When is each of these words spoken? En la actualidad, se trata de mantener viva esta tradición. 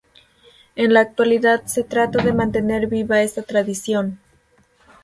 En 0.75 0.93
la 0.95 1.01
actualidad, 1.01 1.63
se 1.67 1.83
trata 1.83 2.23
de 2.23 2.33
mantener 2.33 2.87
viva 2.87 3.21
esta 3.21 3.43
tradición. 3.43 4.17